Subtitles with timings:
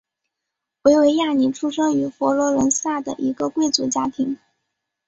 [0.81, 4.39] 维维亚尼出生于佛罗伦萨的一个贵族家庭。